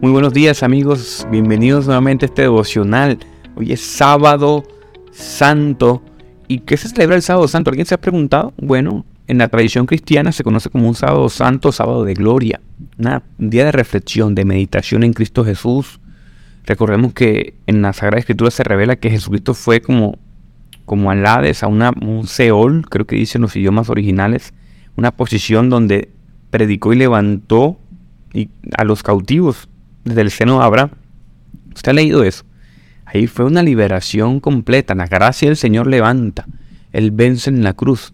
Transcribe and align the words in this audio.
Muy 0.00 0.12
buenos 0.12 0.32
días 0.32 0.62
amigos, 0.62 1.26
bienvenidos 1.28 1.86
nuevamente 1.86 2.24
a 2.24 2.28
este 2.28 2.42
devocional. 2.42 3.18
Hoy 3.56 3.72
es 3.72 3.80
sábado 3.80 4.62
santo. 5.10 6.04
¿Y 6.46 6.60
qué 6.60 6.76
se 6.76 6.88
celebra 6.88 7.16
el 7.16 7.22
sábado 7.22 7.48
santo? 7.48 7.70
¿Alguien 7.70 7.84
se 7.84 7.96
ha 7.96 8.00
preguntado? 8.00 8.54
Bueno, 8.58 9.04
en 9.26 9.38
la 9.38 9.48
tradición 9.48 9.86
cristiana 9.86 10.30
se 10.30 10.44
conoce 10.44 10.70
como 10.70 10.86
un 10.86 10.94
sábado 10.94 11.28
santo, 11.28 11.72
sábado 11.72 12.04
de 12.04 12.14
gloria. 12.14 12.60
un 13.38 13.50
día 13.50 13.64
de 13.64 13.72
reflexión, 13.72 14.36
de 14.36 14.44
meditación 14.44 15.02
en 15.02 15.14
Cristo 15.14 15.44
Jesús. 15.44 15.98
Recordemos 16.64 17.12
que 17.12 17.54
en 17.66 17.82
la 17.82 17.92
Sagrada 17.92 18.20
Escritura 18.20 18.52
se 18.52 18.62
revela 18.62 18.94
que 18.94 19.10
Jesucristo 19.10 19.52
fue 19.52 19.80
como, 19.80 20.16
como 20.84 21.10
al 21.10 21.26
a 21.26 21.66
una, 21.66 21.90
un 22.00 22.28
Seol, 22.28 22.88
creo 22.88 23.04
que 23.04 23.16
dicen 23.16 23.42
los 23.42 23.56
idiomas 23.56 23.90
originales, 23.90 24.54
una 24.96 25.10
posición 25.10 25.70
donde 25.70 26.12
predicó 26.50 26.92
y 26.92 26.96
levantó 26.98 27.78
a 28.76 28.84
los 28.84 29.02
cautivos 29.02 29.68
desde 30.08 30.22
el 30.22 30.30
seno 30.30 30.62
Abraham. 30.62 30.90
¿Usted 31.74 31.90
ha 31.90 31.94
leído 31.94 32.24
eso? 32.24 32.44
Ahí 33.04 33.26
fue 33.26 33.44
una 33.44 33.62
liberación 33.62 34.40
completa. 34.40 34.94
La 34.94 35.06
gracia 35.06 35.48
del 35.48 35.56
Señor 35.56 35.86
levanta. 35.86 36.46
Él 36.92 37.10
vence 37.10 37.50
en 37.50 37.62
la 37.62 37.72
cruz. 37.72 38.12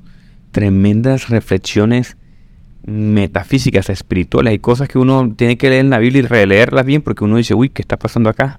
Tremendas 0.52 1.28
reflexiones 1.28 2.16
metafísicas, 2.86 3.88
espirituales. 3.90 4.52
Hay 4.52 4.58
cosas 4.58 4.88
que 4.88 4.98
uno 4.98 5.32
tiene 5.34 5.56
que 5.56 5.68
leer 5.68 5.80
en 5.80 5.90
la 5.90 5.98
Biblia 5.98 6.20
y 6.20 6.26
releerlas 6.26 6.84
bien 6.84 7.02
porque 7.02 7.24
uno 7.24 7.38
dice, 7.38 7.54
uy, 7.54 7.70
¿qué 7.70 7.82
está 7.82 7.96
pasando 7.96 8.28
acá? 8.28 8.58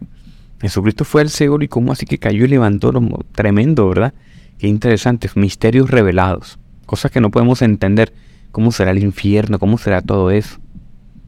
Jesucristo 0.59 1.05
fue 1.05 1.21
el 1.21 1.29
Señor 1.29 1.63
y 1.63 1.67
cómo 1.67 1.91
así 1.91 2.05
que 2.05 2.17
cayó 2.17 2.45
y 2.45 2.47
levantó. 2.47 2.91
Tremendo, 3.33 3.87
¿verdad? 3.87 4.13
Qué 4.57 4.67
interesantes. 4.67 5.37
Misterios 5.37 5.89
revelados. 5.89 6.59
Cosas 6.85 7.11
que 7.11 7.21
no 7.21 7.31
podemos 7.31 7.61
entender. 7.61 8.13
¿Cómo 8.51 8.71
será 8.71 8.91
el 8.91 9.03
infierno? 9.03 9.59
¿Cómo 9.59 9.77
será 9.77 10.01
todo 10.01 10.31
eso? 10.31 10.57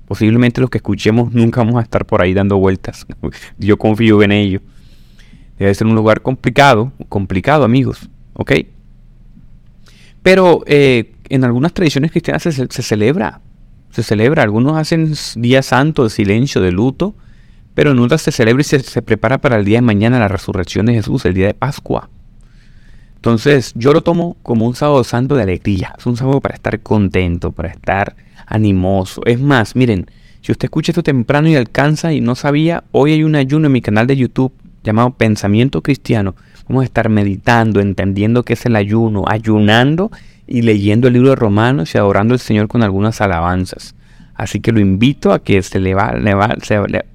Posiblemente 0.07 0.61
los 0.61 0.69
que 0.69 0.77
escuchemos 0.77 1.33
nunca 1.33 1.61
vamos 1.61 1.75
a 1.79 1.81
estar 1.81 2.05
por 2.05 2.21
ahí 2.21 2.33
dando 2.33 2.57
vueltas. 2.57 3.05
Yo 3.57 3.77
confío 3.77 4.23
en 4.23 4.31
ello. 4.31 4.61
Debe 5.59 5.73
ser 5.73 5.87
un 5.87 5.95
lugar 5.95 6.21
complicado, 6.21 6.93
complicado 7.09 7.63
amigos, 7.63 8.09
¿ok? 8.33 8.53
Pero 10.23 10.63
eh, 10.65 11.13
en 11.29 11.43
algunas 11.43 11.73
tradiciones 11.73 12.11
cristianas 12.11 12.43
se, 12.43 12.67
celebra, 12.67 13.41
se 13.91 14.03
celebra. 14.03 14.43
Algunos 14.43 14.77
hacen 14.77 15.13
día 15.35 15.61
santo 15.61 16.03
de 16.03 16.09
silencio, 16.09 16.61
de 16.61 16.71
luto, 16.71 17.15
pero 17.73 17.91
en 17.91 17.99
otras 17.99 18.21
se 18.21 18.31
celebra 18.31 18.61
y 18.61 18.65
se, 18.65 18.79
se 18.79 19.01
prepara 19.01 19.39
para 19.39 19.57
el 19.57 19.65
día 19.65 19.79
de 19.79 19.81
mañana, 19.81 20.19
la 20.19 20.27
resurrección 20.27 20.85
de 20.85 20.93
Jesús, 20.93 21.25
el 21.25 21.33
día 21.33 21.47
de 21.47 21.53
Pascua. 21.53 22.09
Entonces 23.17 23.73
yo 23.75 23.93
lo 23.93 24.01
tomo 24.01 24.37
como 24.43 24.65
un 24.65 24.75
sábado 24.75 25.03
santo 25.03 25.35
de 25.35 25.43
alegría. 25.43 25.93
Es 25.97 26.05
un 26.05 26.15
sábado 26.15 26.39
para 26.39 26.55
estar 26.55 26.79
contento, 26.79 27.51
para 27.51 27.69
estar 27.69 28.15
animoso. 28.45 29.21
Es 29.25 29.41
más, 29.41 29.75
miren, 29.75 30.05
si 30.41 30.51
usted 30.51 30.67
escucha 30.67 30.91
esto 30.91 31.03
temprano 31.03 31.49
y 31.49 31.55
alcanza 31.55 32.13
y 32.13 32.21
no 32.21 32.35
sabía, 32.35 32.83
hoy 32.91 33.11
hay 33.11 33.23
un 33.23 33.35
ayuno 33.35 33.65
en 33.65 33.73
mi 33.73 33.81
canal 33.81 34.07
de 34.07 34.15
YouTube 34.15 34.53
llamado 34.83 35.11
Pensamiento 35.11 35.81
Cristiano. 35.81 36.35
Vamos 36.69 36.83
a 36.83 36.85
estar 36.85 37.09
meditando, 37.09 37.81
entendiendo 37.81 38.43
qué 38.43 38.53
es 38.53 38.65
el 38.65 38.75
ayuno, 38.75 39.25
ayunando 39.27 40.11
y 40.45 40.61
leyendo 40.61 41.07
el 41.07 41.15
libro 41.15 41.31
de 41.31 41.35
Romanos 41.35 41.93
y 41.93 41.97
adorando 41.97 42.33
al 42.33 42.39
Señor 42.39 42.67
con 42.67 42.83
algunas 42.83 43.19
alabanzas. 43.19 43.95
Así 44.37 44.59
que 44.59 44.71
lo 44.71 44.79
invito 44.79 45.33
a 45.33 45.39
que 45.39 45.61
se, 45.63 45.79
se 45.79 45.79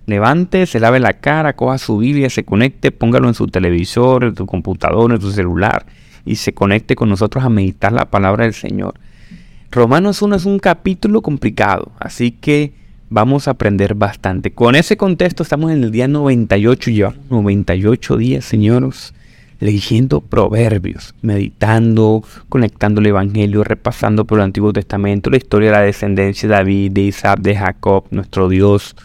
levante, 0.07 0.67
se 0.67 0.81
lave 0.81 1.01
la 1.01 1.15
cara, 1.15 1.55
coja 1.55 1.79
su 1.79 1.99
Biblia, 1.99 2.29
se 2.29 2.45
conecte, 2.45 2.91
póngalo 2.91 3.29
en 3.29 3.35
su 3.35 3.47
televisor, 3.47 4.25
en 4.25 4.37
su 4.37 4.45
computador, 4.45 5.13
en 5.13 5.21
su 5.21 5.31
celular 5.31 5.87
y 6.25 6.37
se 6.37 6.53
conecte 6.53 6.95
con 6.95 7.09
nosotros 7.09 7.45
a 7.45 7.49
meditar 7.49 7.93
la 7.93 8.07
palabra 8.07 8.45
del 8.45 8.55
Señor. 8.55 8.95
Romanos 9.71 10.21
1 10.23 10.37
es 10.37 10.45
un 10.45 10.59
capítulo 10.59 11.23
complicado, 11.23 11.93
así 11.99 12.33
que 12.33 12.73
vamos 13.09 13.49
a 13.49 13.53
aprender 13.53 13.95
bastante. 13.95 14.53
Con 14.53 14.75
ese 14.75 14.97
contexto 14.97 15.43
estamos 15.43 15.73
en 15.73 15.83
el 15.83 15.91
día 15.91 16.09
98, 16.09 16.91
llevamos 16.91 17.31
98 17.31 18.17
días, 18.17 18.45
señores, 18.45 19.15
leyendo 19.63 20.21
proverbios, 20.21 21.15
meditando, 21.23 22.25
conectando 22.49 23.01
el 23.01 23.07
Evangelio, 23.07 23.63
repasando 23.63 24.25
por 24.25 24.39
el 24.39 24.45
Antiguo 24.45 24.73
Testamento 24.73 25.31
la 25.31 25.37
historia 25.37 25.71
de 25.71 25.77
la 25.77 25.83
descendencia 25.83 26.49
de 26.49 26.55
David, 26.55 26.93
de 26.93 27.03
Isaac, 27.03 27.41
de 27.41 27.57
Jacob, 27.57 28.05
nuestro 28.11 28.49
Dios, 28.49 28.97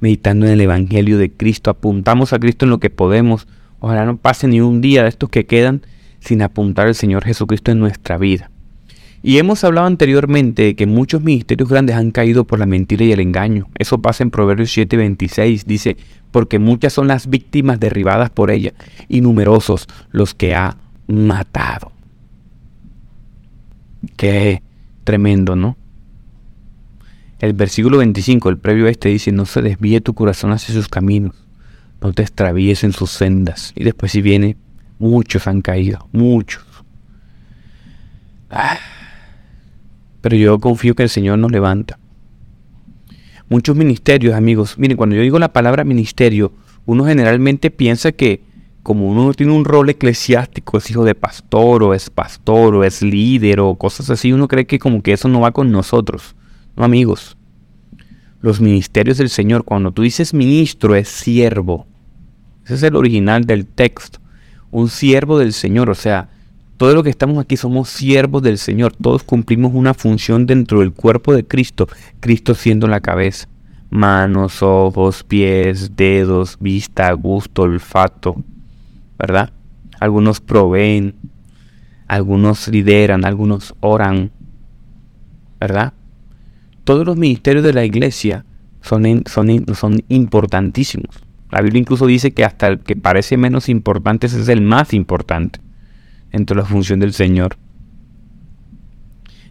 meditando 0.00 0.46
en 0.46 0.52
el 0.52 0.60
Evangelio 0.60 1.18
de 1.18 1.32
Cristo, 1.32 1.70
apuntamos 1.70 2.32
a 2.32 2.38
Cristo 2.38 2.64
en 2.64 2.70
lo 2.70 2.78
que 2.78 2.90
podemos. 2.90 3.48
Ojalá 3.80 4.04
no 4.04 4.16
pase 4.16 4.46
ni 4.46 4.60
un 4.60 4.80
día 4.80 5.02
de 5.02 5.08
estos 5.08 5.30
que 5.30 5.46
quedan 5.46 5.82
sin 6.20 6.42
apuntar 6.42 6.86
al 6.86 6.94
Señor 6.94 7.24
Jesucristo 7.24 7.72
en 7.72 7.80
nuestra 7.80 8.18
vida. 8.18 8.50
Y 9.22 9.38
hemos 9.38 9.64
hablado 9.64 9.86
anteriormente 9.86 10.62
de 10.62 10.76
que 10.76 10.86
muchos 10.86 11.22
ministerios 11.22 11.68
grandes 11.68 11.96
han 11.96 12.12
caído 12.12 12.44
por 12.44 12.58
la 12.58 12.66
mentira 12.66 13.04
y 13.04 13.12
el 13.12 13.20
engaño. 13.20 13.68
Eso 13.76 14.00
pasa 14.00 14.22
en 14.22 14.30
Proverbios 14.30 14.70
7:26. 14.76 15.64
Dice, 15.64 15.96
porque 16.30 16.58
muchas 16.58 16.92
son 16.92 17.08
las 17.08 17.28
víctimas 17.28 17.80
derribadas 17.80 18.30
por 18.30 18.50
ella 18.50 18.72
y 19.08 19.20
numerosos 19.20 19.88
los 20.12 20.34
que 20.34 20.54
ha 20.54 20.76
matado. 21.08 21.90
Qué 24.16 24.62
tremendo, 25.04 25.56
¿no? 25.56 25.76
El 27.40 27.52
versículo 27.52 27.98
25, 27.98 28.48
el 28.48 28.58
previo 28.58 28.86
a 28.86 28.90
este, 28.90 29.08
dice, 29.08 29.32
no 29.32 29.46
se 29.46 29.62
desvíe 29.62 30.00
tu 30.00 30.14
corazón 30.14 30.52
hacia 30.52 30.74
sus 30.74 30.88
caminos, 30.88 31.36
no 32.00 32.12
te 32.12 32.22
extravíes 32.22 32.82
en 32.82 32.92
sus 32.92 33.10
sendas. 33.10 33.72
Y 33.76 33.84
después 33.84 34.10
si 34.12 34.22
viene, 34.22 34.56
muchos 34.98 35.46
han 35.46 35.62
caído, 35.62 36.08
muchos. 36.12 36.64
Ah 38.50 38.78
pero 40.20 40.36
yo 40.36 40.58
confío 40.58 40.94
que 40.94 41.04
el 41.04 41.08
Señor 41.08 41.38
nos 41.38 41.52
levanta. 41.52 41.98
Muchos 43.48 43.76
ministerios, 43.76 44.34
amigos, 44.34 44.78
miren, 44.78 44.96
cuando 44.96 45.16
yo 45.16 45.22
digo 45.22 45.38
la 45.38 45.52
palabra 45.52 45.84
ministerio, 45.84 46.52
uno 46.84 47.04
generalmente 47.04 47.70
piensa 47.70 48.12
que 48.12 48.42
como 48.82 49.08
uno 49.08 49.34
tiene 49.34 49.52
un 49.52 49.64
rol 49.64 49.90
eclesiástico, 49.90 50.78
es 50.78 50.90
hijo 50.90 51.04
de 51.04 51.14
pastor 51.14 51.82
o 51.82 51.92
es 51.92 52.08
pastor 52.08 52.74
o 52.74 52.84
es 52.84 53.02
líder 53.02 53.60
o 53.60 53.74
cosas 53.74 54.08
así, 54.08 54.32
uno 54.32 54.48
cree 54.48 54.66
que 54.66 54.78
como 54.78 55.02
que 55.02 55.12
eso 55.12 55.28
no 55.28 55.40
va 55.40 55.52
con 55.52 55.70
nosotros. 55.70 56.34
No, 56.74 56.84
amigos. 56.84 57.36
Los 58.40 58.60
ministerios 58.60 59.18
del 59.18 59.28
Señor, 59.28 59.64
cuando 59.64 59.92
tú 59.92 60.02
dices 60.02 60.32
ministro, 60.32 60.94
es 60.94 61.08
siervo. 61.08 61.86
Ese 62.64 62.74
es 62.74 62.82
el 62.84 62.96
original 62.96 63.44
del 63.44 63.66
texto. 63.66 64.20
Un 64.70 64.88
siervo 64.88 65.38
del 65.38 65.52
Señor, 65.52 65.90
o 65.90 65.94
sea, 65.94 66.30
todos 66.78 66.94
los 66.94 67.02
que 67.02 67.10
estamos 67.10 67.38
aquí 67.38 67.56
somos 67.56 67.88
siervos 67.88 68.40
del 68.40 68.56
Señor. 68.56 68.94
Todos 68.94 69.24
cumplimos 69.24 69.72
una 69.74 69.94
función 69.94 70.46
dentro 70.46 70.78
del 70.78 70.92
cuerpo 70.92 71.34
de 71.34 71.44
Cristo. 71.44 71.88
Cristo 72.20 72.54
siendo 72.54 72.86
la 72.86 73.00
cabeza. 73.00 73.48
Manos, 73.90 74.62
ojos, 74.62 75.24
pies, 75.24 75.96
dedos, 75.96 76.56
vista, 76.60 77.12
gusto, 77.14 77.62
olfato. 77.62 78.36
¿Verdad? 79.18 79.52
Algunos 79.98 80.40
proveen. 80.40 81.16
Algunos 82.06 82.68
lideran. 82.68 83.24
Algunos 83.24 83.74
oran. 83.80 84.30
¿Verdad? 85.58 85.94
Todos 86.84 87.04
los 87.04 87.16
ministerios 87.16 87.64
de 87.64 87.72
la 87.72 87.84
iglesia 87.84 88.44
son, 88.82 89.24
son, 89.26 89.66
son 89.74 90.04
importantísimos. 90.08 91.24
La 91.50 91.60
Biblia 91.60 91.80
incluso 91.80 92.06
dice 92.06 92.30
que 92.30 92.44
hasta 92.44 92.68
el 92.68 92.78
que 92.78 92.94
parece 92.94 93.36
menos 93.36 93.68
importante 93.68 94.28
es 94.28 94.48
el 94.48 94.60
más 94.60 94.94
importante 94.94 95.58
entre 96.32 96.56
la 96.56 96.64
función 96.64 97.00
del 97.00 97.12
Señor. 97.12 97.56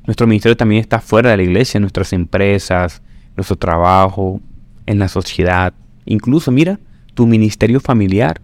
Nuestro 0.06 0.26
ministerio 0.26 0.56
también 0.56 0.82
está 0.82 1.02
fuera 1.02 1.32
de 1.32 1.38
la 1.38 1.44
iglesia, 1.44 1.78
en 1.78 1.82
nuestras 1.82 2.14
empresas, 2.14 3.02
nuestro 3.36 3.58
trabajo, 3.58 4.42
en 4.86 5.00
la 5.00 5.08
sociedad. 5.08 5.74
Incluso, 6.06 6.52
mira, 6.52 6.80
tu 7.14 7.28
ministerio 7.28 7.80
familiar. 7.80 8.40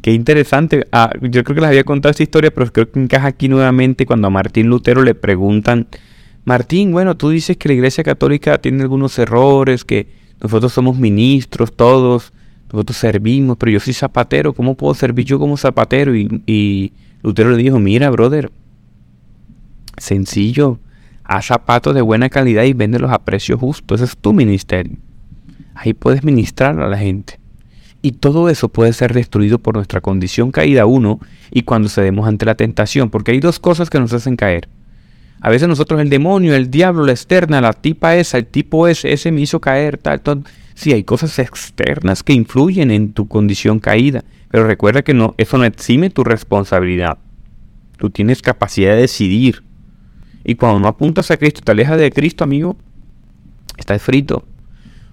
Qué 0.00 0.12
interesante. 0.12 0.86
Ah, 0.92 1.10
yo 1.20 1.44
creo 1.44 1.54
que 1.54 1.60
les 1.60 1.68
había 1.68 1.84
contado 1.84 2.10
esta 2.10 2.22
historia, 2.22 2.52
pero 2.52 2.72
creo 2.72 2.90
que 2.90 3.00
encaja 3.00 3.28
aquí 3.28 3.48
nuevamente 3.48 4.06
cuando 4.06 4.26
a 4.28 4.30
Martín 4.30 4.68
Lutero 4.68 5.02
le 5.02 5.14
preguntan, 5.14 5.86
Martín, 6.44 6.92
bueno, 6.92 7.16
tú 7.16 7.30
dices 7.30 7.56
que 7.56 7.68
la 7.68 7.74
iglesia 7.74 8.04
católica 8.04 8.58
tiene 8.58 8.82
algunos 8.82 9.18
errores, 9.18 9.84
que 9.84 10.08
nosotros 10.42 10.72
somos 10.72 10.98
ministros 10.98 11.74
todos, 11.74 12.32
nosotros 12.74 12.98
servimos, 12.98 13.56
pero 13.56 13.72
yo 13.72 13.80
soy 13.80 13.92
zapatero, 13.92 14.52
¿cómo 14.52 14.74
puedo 14.74 14.94
servir 14.94 15.24
yo 15.24 15.38
como 15.38 15.56
zapatero? 15.56 16.14
Y, 16.14 16.92
Lutero 17.22 17.50
le 17.50 17.56
dijo, 17.56 17.78
mira, 17.78 18.10
brother, 18.10 18.50
sencillo, 19.96 20.78
haz 21.24 21.46
zapatos 21.46 21.94
de 21.94 22.02
buena 22.02 22.28
calidad 22.28 22.64
y 22.64 22.74
véndelos 22.74 23.10
a 23.10 23.24
precio 23.24 23.56
justo, 23.56 23.94
ese 23.94 24.04
es 24.04 24.16
tu 24.16 24.32
ministerio. 24.32 24.96
Ahí 25.74 25.94
puedes 25.94 26.22
ministrar 26.22 26.78
a 26.80 26.88
la 26.88 26.98
gente. 26.98 27.40
Y 28.02 28.12
todo 28.12 28.50
eso 28.50 28.68
puede 28.68 28.92
ser 28.92 29.14
destruido 29.14 29.58
por 29.58 29.76
nuestra 29.76 30.02
condición 30.02 30.50
caída 30.50 30.84
uno 30.84 31.20
y 31.50 31.62
cuando 31.62 31.88
cedemos 31.88 32.28
ante 32.28 32.44
la 32.44 32.54
tentación, 32.54 33.08
porque 33.08 33.32
hay 33.32 33.40
dos 33.40 33.58
cosas 33.58 33.88
que 33.88 33.98
nos 33.98 34.12
hacen 34.12 34.36
caer. 34.36 34.68
A 35.40 35.48
veces 35.48 35.68
nosotros 35.68 36.00
el 36.00 36.10
demonio, 36.10 36.54
el 36.54 36.70
diablo, 36.70 37.04
la 37.04 37.12
externa, 37.12 37.60
la 37.60 37.72
tipa 37.72 38.16
esa, 38.16 38.38
el 38.38 38.46
tipo 38.46 38.88
ese, 38.88 39.12
ese 39.12 39.32
me 39.32 39.40
hizo 39.40 39.60
caer, 39.60 39.98
tal, 39.98 40.20
tal. 40.20 40.44
Sí, 40.74 40.92
hay 40.92 41.04
cosas 41.04 41.38
externas 41.38 42.22
que 42.22 42.32
influyen 42.32 42.90
en 42.90 43.12
tu 43.12 43.28
condición 43.28 43.78
caída, 43.78 44.24
pero 44.50 44.66
recuerda 44.66 45.02
que 45.02 45.14
no, 45.14 45.34
eso 45.38 45.56
no 45.56 45.64
exime 45.64 46.10
tu 46.10 46.24
responsabilidad. 46.24 47.18
Tú 47.96 48.10
tienes 48.10 48.42
capacidad 48.42 48.94
de 48.94 49.02
decidir. 49.02 49.62
Y 50.44 50.56
cuando 50.56 50.80
no 50.80 50.88
apuntas 50.88 51.30
a 51.30 51.36
Cristo, 51.36 51.60
te 51.64 51.72
alejas 51.72 51.98
de 51.98 52.10
Cristo, 52.10 52.44
amigo, 52.44 52.76
estás 53.78 54.02
frito. 54.02 54.44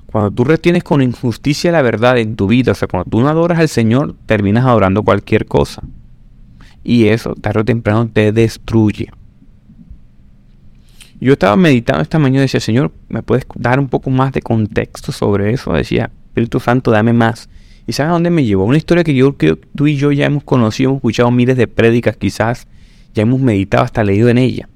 Cuando 0.07 0.31
tú 0.31 0.43
retienes 0.43 0.83
con 0.83 1.01
injusticia 1.01 1.71
la 1.71 1.81
verdad 1.81 2.17
en 2.17 2.35
tu 2.35 2.47
vida, 2.47 2.73
o 2.73 2.75
sea, 2.75 2.87
cuando 2.87 3.09
tú 3.09 3.21
no 3.21 3.29
adoras 3.29 3.59
al 3.59 3.69
Señor, 3.69 4.15
terminas 4.25 4.65
adorando 4.65 5.03
cualquier 5.03 5.45
cosa. 5.45 5.83
Y 6.83 7.07
eso, 7.07 7.35
tarde 7.35 7.61
o 7.61 7.65
temprano, 7.65 8.09
te 8.11 8.31
destruye. 8.31 9.11
Yo 11.21 11.33
estaba 11.33 11.55
meditando 11.55 12.01
esta 12.01 12.17
mañana 12.17 12.39
y 12.39 12.45
decía, 12.45 12.59
Señor, 12.59 12.91
¿me 13.07 13.21
puedes 13.21 13.45
dar 13.55 13.79
un 13.79 13.87
poco 13.87 14.09
más 14.09 14.33
de 14.33 14.41
contexto 14.41 15.11
sobre 15.11 15.53
eso? 15.53 15.71
Decía, 15.71 16.09
Espíritu 16.25 16.59
Santo, 16.59 16.89
dame 16.89 17.13
más. 17.13 17.47
¿Y 17.85 17.93
sabes 17.93 18.09
a 18.09 18.13
dónde 18.13 18.31
me 18.31 18.43
llevó? 18.43 18.65
Una 18.65 18.77
historia 18.77 19.03
que 19.03 19.13
yo 19.13 19.37
que 19.37 19.55
tú 19.75 19.85
y 19.85 19.97
yo 19.97 20.11
ya 20.11 20.25
hemos 20.25 20.43
conocido, 20.43 20.89
hemos 20.89 20.97
escuchado 20.97 21.29
miles 21.29 21.57
de 21.57 21.67
prédicas 21.67 22.17
quizás, 22.17 22.67
ya 23.13 23.21
hemos 23.21 23.39
meditado, 23.39 23.83
hasta 23.83 24.03
leído 24.03 24.29
en 24.29 24.39
ella. 24.39 24.67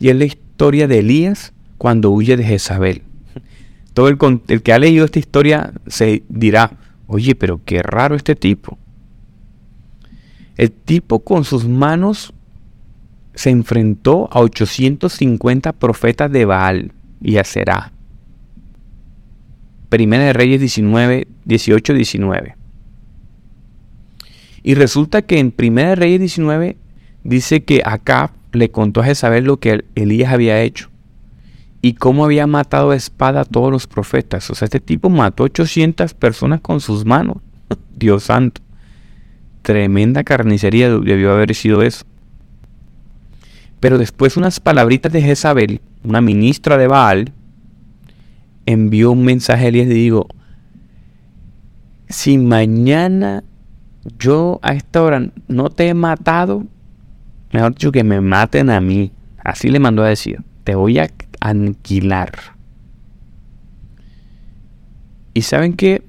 Y 0.00 0.08
es 0.08 0.16
la 0.16 0.24
historia 0.24 0.88
de 0.88 1.00
Elías 1.00 1.52
cuando 1.76 2.10
huye 2.10 2.38
de 2.38 2.44
Jezabel. 2.44 3.02
Todo 3.92 4.08
el, 4.08 4.16
el 4.48 4.62
que 4.62 4.72
ha 4.72 4.78
leído 4.78 5.04
esta 5.04 5.18
historia 5.18 5.74
se 5.88 6.22
dirá, 6.30 6.72
oye, 7.06 7.34
pero 7.34 7.60
qué 7.66 7.82
raro 7.82 8.16
este 8.16 8.34
tipo. 8.34 8.78
El 10.56 10.70
tipo 10.70 11.18
con 11.18 11.44
sus 11.44 11.68
manos 11.68 12.32
se 13.34 13.50
enfrentó 13.50 14.28
a 14.32 14.40
850 14.40 15.72
profetas 15.72 16.30
de 16.30 16.44
Baal 16.44 16.92
y 17.20 17.36
a 17.36 17.44
Será. 17.44 17.92
Primera 19.88 20.24
de 20.24 20.32
Reyes 20.32 20.60
19, 20.60 21.28
18, 21.44 21.94
19. 21.94 22.56
Y 24.62 24.74
resulta 24.74 25.22
que 25.22 25.38
en 25.38 25.50
Primera 25.50 25.90
de 25.90 25.96
Reyes 25.96 26.20
19 26.20 26.76
dice 27.24 27.64
que 27.64 27.82
Acab 27.84 28.30
le 28.52 28.70
contó 28.70 29.00
a 29.00 29.04
Jezabel 29.04 29.44
lo 29.44 29.58
que 29.58 29.84
Elías 29.94 30.32
había 30.32 30.60
hecho 30.62 30.88
y 31.80 31.94
cómo 31.94 32.24
había 32.24 32.46
matado 32.46 32.92
a 32.92 32.96
espada 32.96 33.40
a 33.40 33.44
todos 33.44 33.70
los 33.72 33.86
profetas. 33.86 34.48
O 34.50 34.54
sea, 34.54 34.66
este 34.66 34.80
tipo 34.80 35.10
mató 35.10 35.42
800 35.42 36.14
personas 36.14 36.60
con 36.60 36.80
sus 36.80 37.04
manos. 37.04 37.38
Dios 37.96 38.24
santo. 38.24 38.62
Tremenda 39.62 40.24
carnicería 40.24 40.90
debió 40.90 41.32
haber 41.32 41.54
sido 41.54 41.82
eso. 41.82 42.04
Pero 43.82 43.98
después 43.98 44.36
unas 44.36 44.60
palabritas 44.60 45.10
de 45.10 45.20
Jezabel, 45.20 45.80
una 46.04 46.20
ministra 46.20 46.76
de 46.76 46.86
Baal, 46.86 47.32
envió 48.64 49.10
un 49.10 49.24
mensaje 49.24 49.64
a 49.64 49.68
Elías 49.70 49.88
y 49.88 49.94
digo, 49.94 50.28
si 52.08 52.38
mañana 52.38 53.42
yo 54.20 54.60
a 54.62 54.74
esta 54.74 55.02
hora 55.02 55.32
no 55.48 55.68
te 55.68 55.88
he 55.88 55.94
matado, 55.94 56.64
mejor 57.52 57.72
dicho 57.72 57.90
que 57.90 58.04
me 58.04 58.20
maten 58.20 58.70
a 58.70 58.80
mí. 58.80 59.10
Así 59.42 59.68
le 59.68 59.80
mandó 59.80 60.04
a 60.04 60.10
decir, 60.10 60.44
te 60.62 60.76
voy 60.76 61.00
a 61.00 61.10
aniquilar. 61.40 62.30
¿Y 65.34 65.42
saben 65.42 65.72
qué 65.72 66.04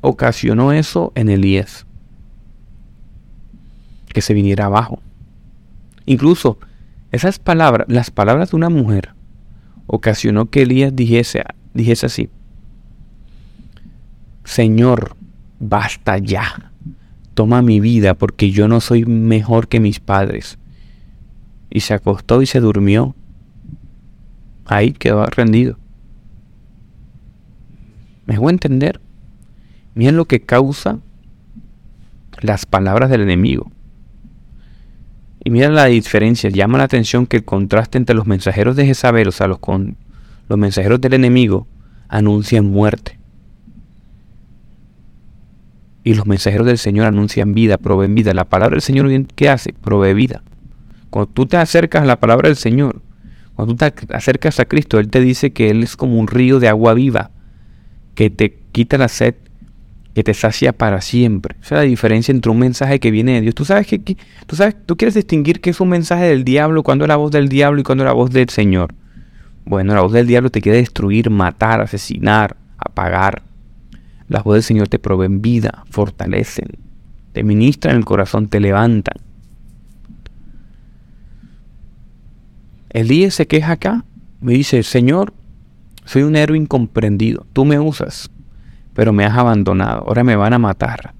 ocasionó 0.00 0.70
eso 0.70 1.10
en 1.16 1.28
Elías? 1.28 1.86
Que 4.06 4.20
se 4.20 4.32
viniera 4.32 4.66
abajo. 4.66 5.00
Incluso 6.06 6.56
esas 7.14 7.38
palabras, 7.38 7.86
las 7.88 8.10
palabras 8.10 8.50
de 8.50 8.56
una 8.56 8.70
mujer, 8.70 9.14
ocasionó 9.86 10.50
que 10.50 10.62
Elías 10.62 10.94
dijese, 10.96 11.44
dijese 11.72 12.06
así, 12.06 12.28
Señor, 14.44 15.16
basta 15.60 16.18
ya, 16.18 16.72
toma 17.34 17.62
mi 17.62 17.78
vida 17.78 18.14
porque 18.14 18.50
yo 18.50 18.66
no 18.66 18.80
soy 18.80 19.04
mejor 19.04 19.68
que 19.68 19.78
mis 19.78 20.00
padres. 20.00 20.58
Y 21.70 21.80
se 21.80 21.94
acostó 21.94 22.42
y 22.42 22.46
se 22.46 22.60
durmió. 22.60 23.14
Ahí 24.66 24.92
quedó 24.92 25.24
rendido. 25.26 25.78
¿Me 28.26 28.36
a 28.36 28.50
entender? 28.50 29.00
Miren 29.94 30.16
lo 30.16 30.24
que 30.24 30.40
causa 30.40 30.98
las 32.40 32.66
palabras 32.66 33.08
del 33.10 33.20
enemigo. 33.20 33.70
Y 35.44 35.50
mira 35.50 35.68
la 35.68 35.84
diferencia, 35.84 36.48
llama 36.48 36.78
la 36.78 36.84
atención 36.84 37.26
que 37.26 37.36
el 37.36 37.44
contraste 37.44 37.98
entre 37.98 38.16
los 38.16 38.26
mensajeros 38.26 38.76
de 38.76 38.86
Jezabel, 38.86 39.28
o 39.28 39.32
sea, 39.32 39.46
los, 39.46 39.58
con, 39.58 39.96
los 40.48 40.58
mensajeros 40.58 41.02
del 41.02 41.12
enemigo, 41.12 41.66
anuncian 42.08 42.64
muerte. 42.64 43.18
Y 46.02 46.14
los 46.14 46.26
mensajeros 46.26 46.66
del 46.66 46.78
Señor 46.78 47.06
anuncian 47.06 47.54
vida, 47.54 47.76
proveen 47.76 48.14
vida. 48.14 48.32
La 48.32 48.44
palabra 48.46 48.74
del 48.74 48.82
Señor, 48.82 49.10
¿qué 49.34 49.50
hace? 49.50 49.74
Provee 49.74 50.14
vida. 50.14 50.42
Cuando 51.10 51.30
tú 51.30 51.46
te 51.46 51.58
acercas 51.58 52.02
a 52.02 52.06
la 52.06 52.20
palabra 52.20 52.48
del 52.48 52.56
Señor, 52.56 53.02
cuando 53.54 53.74
tú 53.74 53.78
te 53.78 54.14
acercas 54.14 54.60
a 54.60 54.64
Cristo, 54.64 54.98
Él 54.98 55.08
te 55.08 55.20
dice 55.20 55.52
que 55.52 55.70
Él 55.70 55.82
es 55.82 55.96
como 55.96 56.18
un 56.18 56.26
río 56.26 56.58
de 56.58 56.68
agua 56.68 56.94
viva, 56.94 57.30
que 58.14 58.30
te 58.30 58.58
quita 58.72 58.98
la 58.98 59.08
sed 59.08 59.34
que 60.14 60.22
te 60.22 60.32
sacia 60.32 60.72
para 60.72 61.00
siempre. 61.00 61.56
Esa 61.60 61.74
es 61.74 61.78
la 61.80 61.88
diferencia 61.88 62.32
entre 62.32 62.50
un 62.50 62.58
mensaje 62.58 63.00
que 63.00 63.10
viene 63.10 63.32
de 63.32 63.40
Dios. 63.40 63.54
Tú 63.54 63.64
sabes 63.64 63.86
que, 63.86 63.98
tú 63.98 64.56
sabes, 64.56 64.76
tú 64.86 64.96
quieres 64.96 65.14
distinguir 65.14 65.60
qué 65.60 65.70
es 65.70 65.80
un 65.80 65.88
mensaje 65.88 66.24
del 66.24 66.44
diablo, 66.44 66.84
cuando 66.84 67.04
es 67.04 67.08
la 67.08 67.16
voz 67.16 67.32
del 67.32 67.48
diablo 67.48 67.80
y 67.80 67.82
cuando 67.82 68.04
es 68.04 68.06
la 68.06 68.14
voz 68.14 68.30
del 68.30 68.48
Señor. 68.48 68.94
Bueno, 69.64 69.94
la 69.94 70.02
voz 70.02 70.12
del 70.12 70.26
diablo 70.26 70.50
te 70.50 70.60
quiere 70.60 70.78
destruir, 70.78 71.30
matar, 71.30 71.80
asesinar, 71.80 72.56
apagar. 72.78 73.42
La 74.28 74.40
voz 74.40 74.54
del 74.54 74.62
Señor 74.62 74.88
te 74.88 75.00
proveen 75.00 75.42
vida, 75.42 75.84
fortalecen, 75.90 76.68
te 77.32 77.42
ministran 77.42 77.96
el 77.96 78.04
corazón, 78.04 78.48
te 78.48 78.60
levantan. 78.60 79.16
Elías 82.90 83.34
se 83.34 83.48
queja 83.48 83.72
acá, 83.72 84.04
me 84.40 84.52
dice, 84.52 84.82
Señor, 84.84 85.34
soy 86.04 86.22
un 86.22 86.36
héroe 86.36 86.56
incomprendido, 86.56 87.44
tú 87.52 87.64
me 87.64 87.80
usas, 87.80 88.30
pero 88.94 89.12
me 89.12 89.24
has 89.24 89.36
abandonado, 89.36 90.04
ahora 90.06 90.24
me 90.24 90.36
van 90.36 90.54
a 90.54 90.58
matar. 90.58 91.14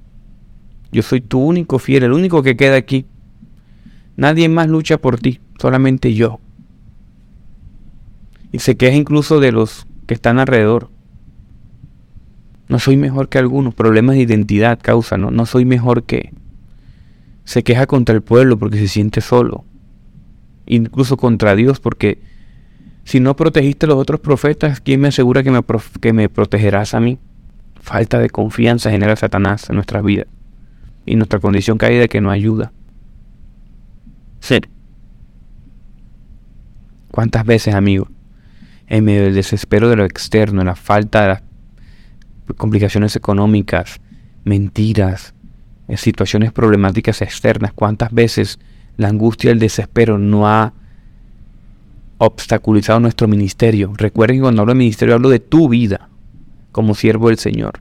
Yo 0.93 1.03
soy 1.03 1.21
tu 1.21 1.41
único 1.41 1.81
fiel, 1.81 2.05
el 2.05 2.12
único 2.12 2.43
que 2.43 2.56
queda 2.56 2.76
aquí. 2.76 3.06
Nadie 4.17 4.49
más 4.49 4.69
lucha 4.69 4.97
por 4.97 5.19
ti, 5.19 5.41
solamente 5.59 6.15
yo. 6.15 6.38
Y 8.53 8.61
se 8.61 8.76
queja 8.76 8.97
incluso 8.97 9.41
de 9.41 9.50
los 9.50 9.88
que 10.06 10.15
están 10.15 10.38
alrededor. 10.38 10.88
No 12.69 12.79
soy 12.79 12.97
mejor 12.97 13.29
que 13.29 13.38
algunos, 13.38 13.75
problemas 13.75 14.15
de 14.15 14.23
identidad 14.23 14.79
causa, 14.81 15.19
¿no? 15.19 15.32
No 15.32 15.47
soy 15.47 15.65
mejor 15.65 16.05
que... 16.05 16.32
Se 17.43 17.62
queja 17.62 17.87
contra 17.87 18.15
el 18.15 18.23
pueblo 18.23 18.56
porque 18.56 18.79
se 18.79 18.88
siente 18.88 19.20
solo. 19.20 19.65
Incluso 20.67 21.17
contra 21.17 21.56
Dios 21.56 21.81
porque 21.81 22.22
si 23.03 23.20
no 23.20 23.34
protegiste 23.37 23.84
a 23.87 23.91
los 23.91 23.99
otros 23.99 24.20
profetas, 24.20 24.81
¿quién 24.81 25.01
me 25.01 25.08
asegura 25.08 25.43
que 25.43 25.51
me, 25.51 25.60
que 26.01 26.13
me 26.13 26.29
protegerás 26.29 26.94
a 26.94 27.01
mí? 27.01 27.19
Falta 27.84 28.19
de 28.19 28.31
confianza 28.31 28.91
genera 28.91 29.14
Satanás 29.14 29.69
en 29.69 29.74
nuestras 29.74 30.03
vidas 30.03 30.26
y 31.05 31.17
nuestra 31.17 31.38
condición 31.38 31.76
caída 31.76 32.08
que 32.08 32.22
nos 32.22 32.32
ayuda. 32.32 32.72
Ser. 34.41 34.70
¿Cuántas 37.10 37.44
veces, 37.44 37.74
amigo, 37.74 38.08
en 38.86 39.05
medio 39.05 39.24
del 39.24 39.34
desespero 39.34 39.91
de 39.91 39.96
lo 39.96 40.06
externo, 40.06 40.62
en 40.62 40.69
la 40.69 40.76
falta 40.76 41.22
de 41.22 41.29
las 41.29 41.43
complicaciones 42.56 43.17
económicas, 43.17 44.00
mentiras, 44.44 45.34
en 45.86 45.98
situaciones 45.98 46.53
problemáticas 46.53 47.20
externas, 47.20 47.74
cuántas 47.74 48.12
veces 48.12 48.58
la 48.96 49.08
angustia 49.08 49.48
y 49.48 49.53
el 49.53 49.58
desespero 49.58 50.17
no 50.17 50.48
ha 50.48 50.72
obstaculizado 52.17 52.98
nuestro 52.98 53.29
ministerio? 53.29 53.93
Recuerden 53.94 54.38
que 54.38 54.43
cuando 54.43 54.62
hablo 54.62 54.72
de 54.72 54.79
ministerio 54.79 55.14
hablo 55.14 55.29
de 55.29 55.41
tu 55.41 55.69
vida 55.69 56.08
como 56.75 56.97
siervo 56.97 57.29
del 57.29 57.39
Señor. 57.39 57.81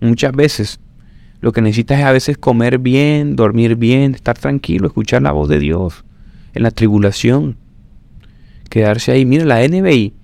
Muchas 0.00 0.32
veces 0.32 0.80
lo 1.40 1.52
que 1.52 1.60
necesitas 1.60 1.98
es 2.00 2.06
a 2.06 2.10
veces 2.10 2.38
comer 2.38 2.78
bien, 2.78 3.36
dormir 3.36 3.76
bien, 3.76 4.14
estar 4.14 4.38
tranquilo, 4.38 4.86
escuchar 4.86 5.20
la 5.20 5.32
voz 5.32 5.50
de 5.50 5.58
Dios 5.58 6.06
en 6.54 6.62
la 6.62 6.70
tribulación. 6.70 7.58
Quedarse 8.70 9.12
ahí. 9.12 9.26
Mira, 9.26 9.44
la 9.44 9.62
NBI, 9.68 10.14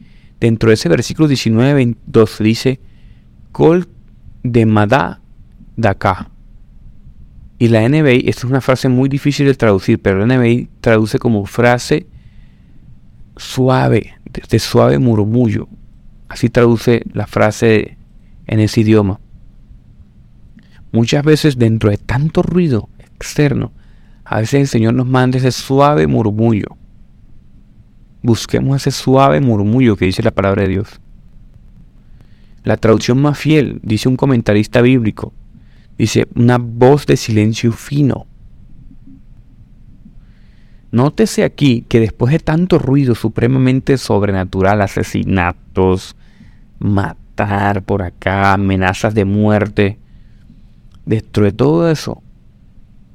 dentro 0.41 0.71
de 0.71 0.75
ese 0.75 0.89
versículo 0.89 1.29
19, 1.29 1.75
22, 1.75 2.39
dice, 2.39 2.81
Col 3.53 3.87
de 4.43 4.65
Madá 4.65 5.21
acá. 5.85 6.31
Y 7.59 7.69
la 7.69 7.87
NBI, 7.87 8.29
esta 8.31 8.47
es 8.47 8.51
una 8.51 8.63
frase 8.63 8.89
muy 8.89 9.11
difícil 9.11 9.45
de 9.47 9.55
traducir, 9.55 10.01
pero 10.01 10.25
la 10.25 10.35
NBI 10.35 10.71
traduce 10.81 11.19
como 11.19 11.45
frase 11.45 12.07
suave, 13.37 14.15
de 14.49 14.59
suave 14.59 14.99
murmullo. 14.99 15.69
Así 16.33 16.49
traduce 16.49 17.03
la 17.13 17.27
frase 17.27 17.99
en 18.47 18.59
ese 18.59 18.81
idioma. 18.81 19.21
Muchas 20.91 21.23
veces 21.23 21.59
dentro 21.59 21.91
de 21.91 21.99
tanto 21.99 22.43
ruido 22.43 22.89
externo, 23.15 23.71
a 24.25 24.41
veces 24.41 24.63
el 24.63 24.67
Señor 24.67 24.95
nos 24.95 25.07
manda 25.07 25.37
ese 25.37 25.53
suave 25.53 26.07
murmullo. 26.07 26.79
Busquemos 28.23 28.79
ese 28.79 28.93
suave 28.93 29.43
murmullo 29.43 29.95
que 29.95 30.07
dice 30.07 30.23
la 30.23 30.31
palabra 30.31 30.63
de 30.63 30.71
Dios. 30.71 31.03
La 32.65 32.79
traducción 32.79 33.21
más 33.21 33.39
fiel, 33.39 33.79
dice 33.83 34.09
un 34.09 34.17
comentarista 34.17 34.81
bíblico, 34.81 35.35
dice 35.99 36.29
una 36.35 36.57
voz 36.57 37.05
de 37.05 37.19
silencio 37.19 37.73
fino. 37.73 38.27
Nótese 40.93 41.45
aquí 41.45 41.85
que 41.87 42.01
después 42.01 42.33
de 42.33 42.39
tanto 42.39 42.79
ruido 42.79 43.15
supremamente 43.15 43.99
sobrenatural, 43.99 44.81
asesinatos, 44.81 46.17
matar 46.83 47.83
por 47.83 48.03
acá, 48.03 48.53
amenazas 48.53 49.15
de 49.15 49.25
muerte. 49.25 49.99
Dentro 51.07 51.45
de 51.45 51.53
todo 51.53 51.91
eso, 51.91 52.23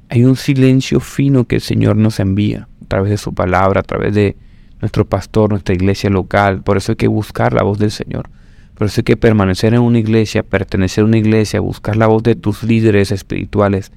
hay 0.08 0.24
un 0.24 0.36
silencio 0.36 1.00
fino 1.00 1.44
que 1.44 1.56
el 1.56 1.60
Señor 1.60 1.96
nos 1.96 2.20
envía 2.20 2.68
a 2.82 2.88
través 2.88 3.10
de 3.10 3.18
su 3.18 3.34
palabra, 3.34 3.80
a 3.80 3.84
través 3.84 4.14
de 4.14 4.36
nuestro 4.80 5.06
pastor, 5.06 5.50
nuestra 5.50 5.74
iglesia 5.74 6.10
local. 6.10 6.62
Por 6.62 6.76
eso 6.76 6.92
hay 6.92 6.96
que 6.96 7.08
buscar 7.08 7.52
la 7.52 7.62
voz 7.62 7.78
del 7.78 7.90
Señor. 7.90 8.30
Por 8.74 8.86
eso 8.86 9.00
hay 9.00 9.04
que 9.04 9.16
permanecer 9.16 9.74
en 9.74 9.80
una 9.80 9.98
iglesia, 9.98 10.42
pertenecer 10.42 11.02
a 11.02 11.06
una 11.06 11.18
iglesia, 11.18 11.60
buscar 11.60 11.96
la 11.96 12.06
voz 12.06 12.22
de 12.22 12.36
tus 12.36 12.62
líderes 12.62 13.10
espirituales. 13.10 13.92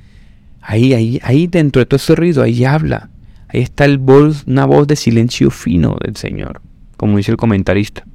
Ahí, 0.61 0.93
ahí, 0.93 1.19
ahí 1.23 1.47
dentro 1.47 1.79
de 1.79 1.85
todo 1.85 1.97
ese 1.97 2.15
ruido, 2.15 2.43
ahí 2.43 2.65
habla. 2.65 3.09
Ahí 3.47 3.61
está 3.61 3.85
el 3.85 3.97
voz, 3.97 4.45
una 4.47 4.65
voz 4.65 4.87
de 4.87 4.95
silencio 4.95 5.51
fino 5.51 5.97
del 6.03 6.15
Señor, 6.15 6.61
como 6.97 7.17
dice 7.17 7.31
el 7.31 7.37
comentarista. 7.37 8.05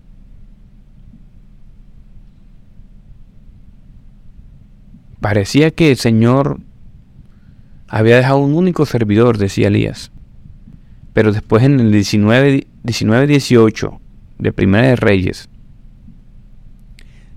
Parecía 5.27 5.73
que 5.73 5.91
el 5.91 5.97
Señor 5.97 6.61
había 7.89 8.15
dejado 8.15 8.39
un 8.39 8.55
único 8.55 8.87
servidor, 8.87 9.39
decía 9.39 9.67
Elías. 9.67 10.13
Pero 11.15 11.33
después 11.33 11.65
en 11.65 11.81
el 11.81 11.93
19-18 11.93 13.99
de 14.39 14.53
Primera 14.53 14.87
de 14.87 14.95
Reyes, 14.95 15.49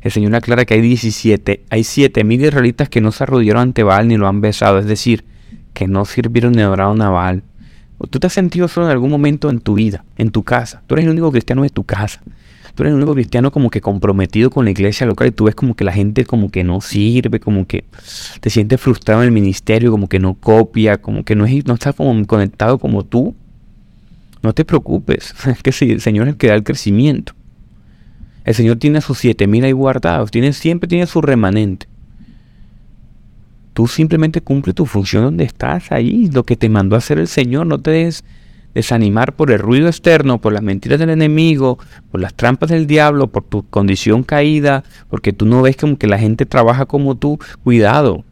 el 0.01 0.11
Señor 0.11 0.35
aclara 0.35 0.65
que 0.65 0.75
hay 0.75 0.81
17, 0.81 1.63
hay 1.67 1.83
7 1.83 2.23
mil 2.23 2.45
israelitas 2.45 2.89
que 2.89 3.01
no 3.01 3.11
se 3.11 3.23
arrodillaron 3.23 3.63
ante 3.63 3.81
Baal 3.81 4.07
ni 4.07 4.17
lo 4.17 4.27
han 4.27 4.39
besado, 4.39 4.77
es 4.77 4.85
decir, 4.85 5.25
que 5.73 5.87
no 5.87 6.05
sirvieron 6.05 6.51
ni 6.51 6.61
adoraron 6.61 7.01
a 7.01 7.09
Baal. 7.09 7.41
¿Tú 8.07 8.19
te 8.19 8.27
has 8.27 8.33
sentido 8.33 8.67
solo 8.67 8.87
en 8.87 8.91
algún 8.93 9.09
momento 9.09 9.49
en 9.49 9.59
tu 9.59 9.73
vida, 9.73 10.05
en 10.17 10.31
tu 10.31 10.43
casa? 10.43 10.81
Tú 10.87 10.95
eres 10.95 11.05
el 11.05 11.11
único 11.11 11.31
cristiano 11.31 11.63
de 11.63 11.69
tu 11.69 11.83
casa. 11.83 12.21
Tú 12.73 12.83
eres 12.83 12.91
el 12.91 12.97
único 12.97 13.13
cristiano 13.13 13.51
como 13.51 13.69
que 13.69 13.81
comprometido 13.81 14.49
con 14.49 14.63
la 14.63 14.71
iglesia 14.71 15.05
local 15.05 15.27
y 15.27 15.31
tú 15.31 15.45
ves 15.45 15.55
como 15.55 15.75
que 15.75 15.83
la 15.83 15.91
gente 15.91 16.23
como 16.23 16.49
que 16.49 16.63
no 16.63 16.79
sirve, 16.79 17.41
como 17.41 17.67
que 17.67 17.83
te 18.39 18.49
sientes 18.49 18.79
frustrado 18.79 19.21
en 19.21 19.25
el 19.25 19.33
ministerio, 19.33 19.91
como 19.91 20.07
que 20.07 20.19
no 20.19 20.35
copia, 20.35 21.01
como 21.01 21.25
que 21.25 21.35
no, 21.35 21.45
es, 21.45 21.65
no 21.65 21.73
está 21.73 21.91
como 21.91 22.25
conectado 22.25 22.77
como 22.77 23.03
tú. 23.03 23.35
No 24.41 24.53
te 24.53 24.63
preocupes, 24.63 25.35
es 25.45 25.61
que 25.61 25.91
el 25.91 25.99
Señor 25.99 26.27
es 26.27 26.33
el 26.35 26.37
que 26.37 26.47
da 26.47 26.55
el 26.55 26.63
crecimiento. 26.63 27.33
El 28.45 28.55
Señor 28.55 28.77
tiene 28.77 29.01
sus 29.01 29.17
siete 29.17 29.45
mil 29.45 29.65
ahí 29.65 29.73
guardados, 29.73 30.31
tiene, 30.31 30.53
siempre 30.53 30.87
tiene 30.87 31.05
su 31.05 31.21
remanente. 31.21 31.88
Tú 33.79 33.87
simplemente 33.87 34.41
cumple 34.41 34.73
tu 34.73 34.85
función 34.85 35.23
donde 35.23 35.45
estás 35.45 35.93
ahí, 35.93 36.29
lo 36.33 36.43
que 36.43 36.57
te 36.57 36.67
mandó 36.67 36.95
a 36.95 36.97
hacer 36.97 37.17
el 37.17 37.29
Señor. 37.29 37.65
No 37.65 37.79
te 37.79 37.91
dejes 37.91 38.25
desanimar 38.73 39.37
por 39.37 39.51
el 39.51 39.59
ruido 39.59 39.87
externo, 39.87 40.41
por 40.41 40.51
las 40.51 40.61
mentiras 40.61 40.99
del 40.99 41.11
enemigo, 41.11 41.79
por 42.11 42.19
las 42.19 42.33
trampas 42.33 42.71
del 42.71 42.87
diablo, 42.87 43.27
por 43.27 43.45
tu 43.45 43.65
condición 43.69 44.23
caída, 44.23 44.83
porque 45.09 45.31
tú 45.31 45.45
no 45.45 45.61
ves 45.61 45.77
como 45.77 45.97
que 45.97 46.07
la 46.07 46.19
gente 46.19 46.45
trabaja 46.45 46.87
como 46.87 47.15
tú. 47.15 47.39
Cuidado. 47.63 48.25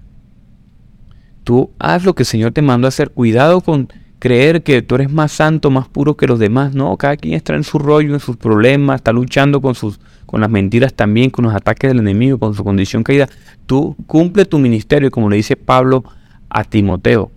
Tú 1.45 1.71
haz 1.79 2.03
lo 2.03 2.13
que 2.13 2.23
el 2.23 2.27
Señor 2.27 2.51
te 2.51 2.61
mandó 2.61 2.87
a 2.87 2.89
hacer. 2.89 3.11
Cuidado 3.11 3.61
con 3.61 3.87
creer 4.19 4.63
que 4.63 4.81
tú 4.81 4.95
eres 4.95 5.09
más 5.09 5.31
santo, 5.31 5.71
más 5.71 5.87
puro 5.87 6.17
que 6.17 6.27
los 6.27 6.39
demás. 6.39 6.75
No, 6.75 6.97
cada 6.97 7.15
quien 7.15 7.35
está 7.35 7.55
en 7.55 7.63
su 7.63 7.79
rollo, 7.79 8.13
en 8.13 8.19
sus 8.19 8.35
problemas, 8.35 8.97
está 8.97 9.13
luchando 9.13 9.61
con 9.61 9.75
sus 9.75 10.01
con 10.27 10.41
las 10.41 10.49
mentiras 10.49 10.93
también, 10.93 11.31
con 11.31 11.45
los 11.45 11.55
ataques 11.55 11.89
del 11.89 11.99
enemigo, 11.99 12.37
con 12.37 12.53
su 12.53 12.63
condición 12.63 13.01
caída. 13.01 13.29
Tú 13.65 13.95
cumple 14.05 14.45
tu 14.45 14.59
ministerio, 14.59 15.09
como 15.09 15.29
le 15.29 15.37
dice 15.37 15.55
Pablo 15.55 16.03
a 16.49 16.63
Timoteo. 16.65 17.31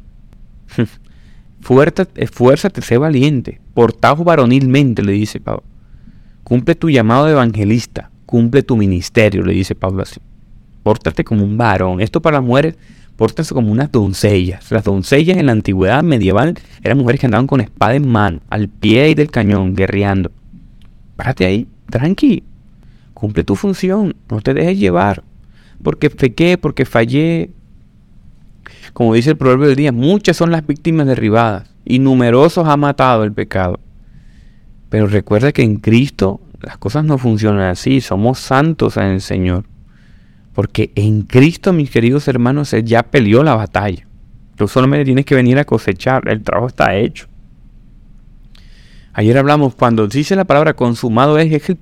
esfuérzate, 2.16 2.82
sé 2.82 2.99
valiente, 2.99 3.61
portaos 3.75 4.23
varonilmente, 4.25 5.02
le 5.02 5.12
dice 5.12 5.40
Pablo. 5.40 5.62
Cumple 6.42 6.75
tu 6.75 6.90
llamado 6.90 7.26
de 7.26 7.32
evangelista, 7.32 8.11
cumple 8.26 8.64
tu 8.64 8.76
ministerio, 8.76 9.44
le 9.44 9.52
dice 9.52 9.76
Pablo 9.76 10.02
así. 10.02 10.20
Pórtate 10.82 11.23
como 11.23 11.44
un 11.44 11.56
varón. 11.56 12.00
Esto 12.00 12.20
para 12.20 12.38
las 12.38 12.47
mujeres, 12.47 12.75
pórtate 13.14 13.54
como 13.54 13.70
unas 13.70 13.92
doncellas. 13.92 14.68
Las 14.73 14.82
doncellas 14.82 15.38
en 15.38 15.47
la 15.47 15.52
antigüedad 15.52 16.02
medieval 16.02 16.59
eran 16.82 16.99
mujeres 16.99 17.20
que 17.20 17.26
andaban 17.26 17.47
con 17.47 17.61
espada 17.61 17.94
en 17.94 18.09
mano, 18.09 18.40
al 18.50 18.68
pie 18.68 19.14
del 19.14 19.30
cañón, 19.30 19.76
guerreando. 19.76 20.32
Párate 21.14 21.47
ahí, 21.47 21.68
tranqui, 21.88 22.42
Cumple 23.14 23.45
tu 23.45 23.57
función, 23.57 24.17
no 24.31 24.40
te 24.40 24.55
dejes 24.55 24.79
llevar. 24.79 25.23
Porque 25.83 26.11
pequé, 26.11 26.59
porque 26.59 26.85
fallé. 26.85 27.50
Como 28.93 29.14
dice 29.14 29.31
el 29.31 29.37
proverbio 29.37 29.69
del 29.69 29.76
día, 29.76 29.93
muchas 29.93 30.37
son 30.37 30.50
las 30.50 30.67
víctimas 30.67 31.07
derribadas 31.07 31.71
y 31.85 31.99
numerosos 31.99 32.67
ha 32.69 32.76
matado 32.76 33.25
el 33.25 33.33
pecado. 33.33 33.81
Pero 34.88 35.07
recuerda 35.07 35.52
que 35.52 35.62
en 35.62 35.76
Cristo 35.76 36.40
las 36.61 36.76
cosas 36.76 37.05
no 37.05 37.19
funcionan 37.19 37.71
así, 37.71 38.00
somos 38.00 38.38
santos 38.38 38.97
en 38.97 39.05
el 39.05 39.21
Señor. 39.21 39.64
Porque 40.52 40.93
en 40.95 41.23
Cristo, 41.23 41.73
mis 41.73 41.90
queridos 41.90 42.29
hermanos, 42.29 42.73
Él 42.73 42.85
ya 42.85 43.02
peleó 43.02 43.43
la 43.43 43.55
batalla. 43.55 44.07
Tú 44.57 44.69
solamente 44.69 45.05
tienes 45.05 45.25
que 45.25 45.35
venir 45.35 45.59
a 45.59 45.64
cosechar, 45.64 46.29
el 46.29 46.43
trabajo 46.43 46.67
está 46.67 46.95
hecho. 46.97 47.29
Ayer 49.12 49.37
hablamos, 49.38 49.75
cuando 49.75 50.07
dice 50.07 50.37
la 50.37 50.45
palabra 50.45 50.75
consumado 50.75 51.38
es, 51.38 51.62
que 51.62 51.76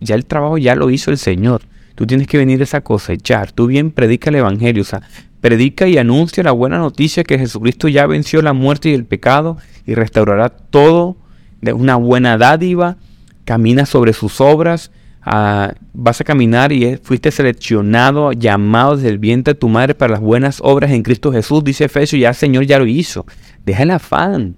ya 0.00 0.14
el 0.14 0.26
trabajo 0.26 0.58
ya 0.58 0.74
lo 0.74 0.90
hizo 0.90 1.10
el 1.10 1.18
Señor. 1.18 1.62
Tú 1.94 2.06
tienes 2.06 2.26
que 2.26 2.38
venir 2.38 2.66
a 2.72 2.80
cosechar. 2.80 3.52
Tú 3.52 3.66
bien 3.66 3.90
predica 3.90 4.30
el 4.30 4.36
Evangelio. 4.36 4.82
O 4.82 4.84
sea, 4.84 5.02
predica 5.40 5.86
y 5.86 5.96
anuncia 5.96 6.42
la 6.42 6.52
buena 6.52 6.78
noticia 6.78 7.24
que 7.24 7.38
Jesucristo 7.38 7.88
ya 7.88 8.06
venció 8.06 8.42
la 8.42 8.52
muerte 8.52 8.90
y 8.90 8.94
el 8.94 9.04
pecado 9.04 9.58
y 9.86 9.94
restaurará 9.94 10.48
todo 10.48 11.16
de 11.60 11.72
una 11.72 11.96
buena 11.96 12.36
dádiva. 12.36 12.96
Camina 13.44 13.86
sobre 13.86 14.12
sus 14.12 14.40
obras. 14.40 14.90
Ah, 15.22 15.72
vas 15.94 16.20
a 16.20 16.24
caminar 16.24 16.72
y 16.72 16.96
fuiste 16.96 17.30
seleccionado, 17.30 18.32
llamado 18.32 18.96
desde 18.96 19.08
el 19.08 19.18
vientre 19.18 19.54
de 19.54 19.60
tu 19.60 19.68
madre 19.68 19.94
para 19.94 20.12
las 20.12 20.20
buenas 20.20 20.58
obras 20.62 20.90
en 20.90 21.02
Cristo 21.02 21.32
Jesús. 21.32 21.64
Dice 21.64 21.84
Efesios, 21.84 22.20
ya 22.20 22.30
el 22.30 22.34
Señor 22.34 22.66
ya 22.66 22.78
lo 22.78 22.86
hizo. 22.86 23.24
Deja 23.64 23.84
el 23.84 23.90
afán. 23.92 24.56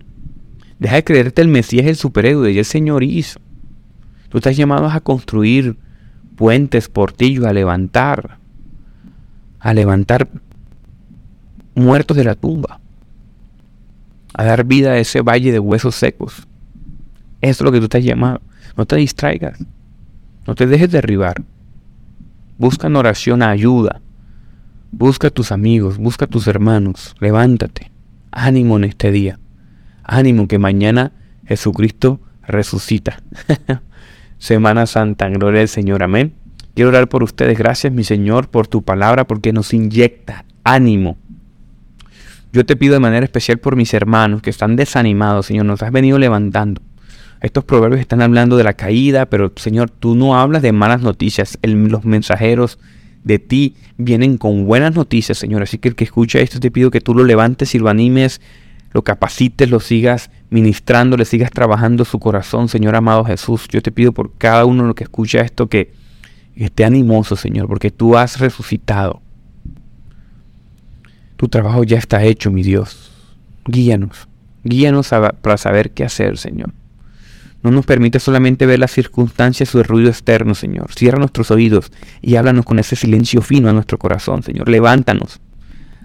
Deja 0.78 0.96
de 0.96 1.04
creerte 1.04 1.42
el 1.42 1.48
Mesías 1.48 1.86
el 1.86 1.96
superhéroe 1.96 2.52
y 2.52 2.58
el 2.58 2.64
Señor 2.64 3.02
hizo. 3.02 3.40
Tú 4.28 4.38
estás 4.38 4.56
llamado 4.56 4.88
a 4.88 5.00
construir 5.00 5.78
puentes, 6.36 6.88
portillos, 6.88 7.46
a 7.46 7.52
levantar, 7.52 8.38
a 9.58 9.72
levantar 9.72 10.28
muertos 11.74 12.16
de 12.16 12.24
la 12.24 12.34
tumba, 12.34 12.80
a 14.34 14.44
dar 14.44 14.64
vida 14.64 14.92
a 14.92 14.98
ese 14.98 15.22
valle 15.22 15.52
de 15.52 15.58
huesos 15.58 15.94
secos. 15.94 16.46
Eso 17.40 17.50
es 17.50 17.60
lo 17.62 17.72
que 17.72 17.78
tú 17.78 17.84
estás 17.84 18.04
llamado. 18.04 18.40
No 18.76 18.84
te 18.84 18.96
distraigas, 18.96 19.58
no 20.46 20.54
te 20.54 20.66
dejes 20.66 20.90
derribar. 20.90 21.42
Busca 22.58 22.86
en 22.86 22.96
oración 22.96 23.42
ayuda. 23.42 24.00
Busca 24.92 25.28
a 25.28 25.30
tus 25.30 25.52
amigos, 25.52 25.98
busca 25.98 26.24
a 26.24 26.28
tus 26.28 26.46
hermanos. 26.46 27.14
Levántate. 27.20 27.90
Ánimo 28.30 28.76
en 28.76 28.84
este 28.84 29.10
día. 29.10 29.38
Ánimo 30.06 30.46
que 30.48 30.58
mañana 30.58 31.12
Jesucristo 31.46 32.20
resucita. 32.46 33.22
Semana 34.38 34.86
Santa, 34.86 35.28
gloria 35.28 35.62
al 35.62 35.68
Señor, 35.68 36.02
amén. 36.02 36.34
Quiero 36.74 36.90
orar 36.90 37.08
por 37.08 37.22
ustedes. 37.22 37.58
Gracias, 37.58 37.92
mi 37.92 38.04
Señor, 38.04 38.48
por 38.48 38.68
tu 38.68 38.82
palabra, 38.82 39.26
porque 39.26 39.52
nos 39.52 39.72
inyecta 39.72 40.44
ánimo. 40.62 41.16
Yo 42.52 42.64
te 42.64 42.76
pido 42.76 42.94
de 42.94 43.00
manera 43.00 43.24
especial 43.24 43.58
por 43.58 43.76
mis 43.76 43.92
hermanos 43.94 44.42
que 44.42 44.50
están 44.50 44.76
desanimados, 44.76 45.46
Señor, 45.46 45.66
nos 45.66 45.82
has 45.82 45.90
venido 45.90 46.18
levantando. 46.18 46.82
Estos 47.40 47.64
proverbios 47.64 48.00
están 48.00 48.22
hablando 48.22 48.56
de 48.56 48.64
la 48.64 48.74
caída, 48.74 49.26
pero 49.26 49.52
Señor, 49.56 49.90
tú 49.90 50.14
no 50.14 50.38
hablas 50.38 50.62
de 50.62 50.72
malas 50.72 51.02
noticias. 51.02 51.58
los 51.62 52.04
mensajeros 52.04 52.78
de 53.24 53.38
ti 53.38 53.76
vienen 53.98 54.38
con 54.38 54.66
buenas 54.66 54.94
noticias, 54.94 55.36
Señor. 55.36 55.62
Así 55.62 55.78
que 55.78 55.88
el 55.88 55.94
que 55.94 56.04
escucha 56.04 56.38
esto 56.38 56.60
te 56.60 56.70
pido 56.70 56.90
que 56.90 57.00
tú 57.00 57.14
lo 57.14 57.24
levantes 57.24 57.74
y 57.74 57.78
lo 57.78 57.88
animes 57.88 58.40
lo 58.96 59.04
capacites, 59.04 59.68
lo 59.68 59.78
sigas 59.78 60.30
ministrando, 60.48 61.18
le 61.18 61.26
sigas 61.26 61.50
trabajando 61.50 62.06
su 62.06 62.18
corazón, 62.18 62.70
Señor 62.70 62.96
amado 62.96 63.26
Jesús. 63.26 63.68
Yo 63.68 63.82
te 63.82 63.92
pido 63.92 64.12
por 64.12 64.32
cada 64.38 64.64
uno 64.64 64.94
que 64.94 65.04
escucha 65.04 65.42
esto 65.42 65.68
que 65.68 65.92
esté 66.54 66.86
animoso, 66.86 67.36
Señor, 67.36 67.68
porque 67.68 67.90
tú 67.90 68.16
has 68.16 68.40
resucitado. 68.40 69.20
Tu 71.36 71.46
trabajo 71.48 71.84
ya 71.84 71.98
está 71.98 72.24
hecho, 72.24 72.50
mi 72.50 72.62
Dios. 72.62 73.12
Guíanos, 73.66 74.28
guíanos 74.64 75.10
para 75.42 75.58
saber 75.58 75.90
qué 75.90 76.04
hacer, 76.04 76.38
Señor. 76.38 76.72
No 77.62 77.72
nos 77.72 77.84
permite 77.84 78.18
solamente 78.18 78.64
ver 78.64 78.78
las 78.78 78.92
circunstancias 78.92 79.74
o 79.74 79.78
el 79.78 79.84
ruido 79.84 80.08
externo, 80.08 80.54
Señor. 80.54 80.94
Cierra 80.94 81.18
nuestros 81.18 81.50
oídos 81.50 81.92
y 82.22 82.36
háblanos 82.36 82.64
con 82.64 82.78
ese 82.78 82.96
silencio 82.96 83.42
fino 83.42 83.68
a 83.68 83.74
nuestro 83.74 83.98
corazón, 83.98 84.42
Señor. 84.42 84.70
Levántanos 84.70 85.38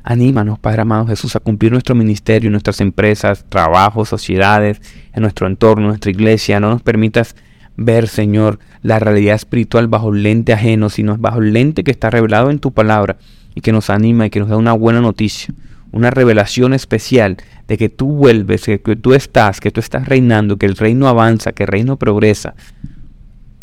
Anímanos, 0.03 0.57
Padre 0.59 0.81
amado 0.81 1.05
Jesús, 1.07 1.35
a 1.35 1.39
cumplir 1.39 1.71
nuestro 1.71 1.93
ministerio, 1.95 2.49
nuestras 2.49 2.81
empresas, 2.81 3.45
trabajos, 3.47 4.09
sociedades, 4.09 4.81
en 5.13 5.21
nuestro 5.21 5.47
entorno, 5.47 5.87
nuestra 5.87 6.11
iglesia. 6.11 6.59
No 6.59 6.69
nos 6.69 6.81
permitas 6.81 7.35
ver, 7.77 8.07
Señor, 8.07 8.59
la 8.81 8.99
realidad 8.99 9.35
espiritual 9.35 9.87
bajo 9.87 10.13
el 10.13 10.23
lente 10.23 10.53
ajeno, 10.53 10.89
sino 10.89 11.17
bajo 11.17 11.39
el 11.39 11.53
lente 11.53 11.83
que 11.83 11.91
está 11.91 12.09
revelado 12.09 12.49
en 12.49 12.59
tu 12.59 12.71
palabra 12.71 13.17
y 13.55 13.61
que 13.61 13.71
nos 13.71 13.89
anima 13.89 14.25
y 14.25 14.29
que 14.29 14.39
nos 14.39 14.49
da 14.49 14.57
una 14.57 14.73
buena 14.73 15.01
noticia, 15.01 15.53
una 15.91 16.09
revelación 16.09 16.73
especial 16.73 17.37
de 17.67 17.77
que 17.77 17.89
tú 17.89 18.07
vuelves, 18.07 18.63
que, 18.65 18.79
tú 18.79 19.13
estás, 19.13 19.59
que 19.59 19.71
tú 19.71 19.79
estás 19.79 20.07
reinando, 20.07 20.57
que 20.57 20.65
el 20.65 20.77
reino 20.77 21.07
avanza, 21.07 21.51
que 21.51 21.63
el 21.63 21.69
reino 21.69 21.97
progresa. 21.97 22.55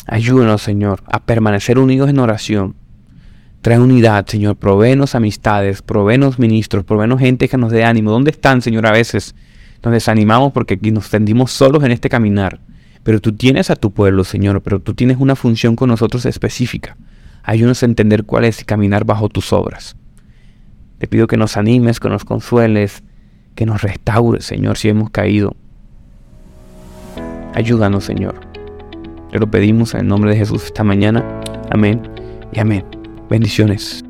Ayúdanos, 0.07 0.61
Señor, 0.61 1.03
a 1.05 1.19
permanecer 1.19 1.77
unidos 1.77 2.09
en 2.09 2.19
oración. 2.19 2.75
Trae 3.61 3.79
unidad, 3.79 4.25
Señor. 4.25 4.55
Provenos 4.55 5.15
amistades, 5.15 5.81
provenos 5.81 6.39
ministros, 6.39 6.85
provenos 6.85 7.19
gente 7.19 7.49
que 7.49 7.57
nos 7.57 7.71
dé 7.71 7.83
ánimo. 7.83 8.11
¿Dónde 8.11 8.31
están, 8.31 8.61
Señor? 8.61 8.85
A 8.85 8.91
veces 8.91 9.35
nos 9.83 9.93
desanimamos 9.93 10.53
porque 10.53 10.77
nos 10.91 11.09
tendimos 11.09 11.51
solos 11.51 11.83
en 11.83 11.91
este 11.91 12.09
caminar. 12.09 12.59
Pero 13.03 13.19
tú 13.19 13.33
tienes 13.33 13.69
a 13.69 13.75
tu 13.75 13.91
pueblo, 13.91 14.23
Señor, 14.23 14.61
pero 14.61 14.79
tú 14.79 14.93
tienes 14.93 15.17
una 15.17 15.35
función 15.35 15.75
con 15.75 15.89
nosotros 15.89 16.25
específica. 16.25 16.97
Ayúdanos 17.43 17.81
a 17.83 17.85
entender 17.85 18.23
cuál 18.25 18.45
es 18.45 18.63
caminar 18.63 19.05
bajo 19.05 19.29
tus 19.29 19.51
obras. 19.53 19.95
Te 20.97 21.07
pido 21.07 21.27
que 21.27 21.37
nos 21.37 21.57
animes, 21.57 21.99
que 21.99 22.09
nos 22.09 22.25
consueles, 22.25 23.03
que 23.55 23.65
nos 23.65 23.81
restaures, 23.81 24.45
Señor, 24.45 24.77
si 24.77 24.89
hemos 24.89 25.09
caído. 25.09 25.55
Ayúdanos, 27.53 28.03
Señor. 28.03 28.39
Te 29.31 29.39
lo 29.39 29.49
pedimos 29.49 29.93
en 29.93 30.01
el 30.01 30.07
nombre 30.07 30.31
de 30.31 30.37
Jesús 30.37 30.65
esta 30.65 30.83
mañana. 30.83 31.23
Amén 31.69 32.01
y 32.51 32.59
amén. 32.59 32.98
Bendiciones. 33.29 34.03